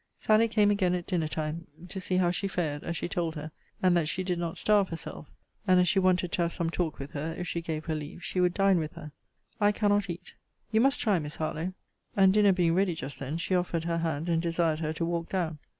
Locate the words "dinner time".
1.05-1.67